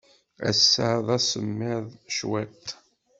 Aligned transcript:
Ass-a, 0.49 0.89
d 1.05 1.07
asemmiḍ 1.15 1.85
cwiṭ. 2.15 2.65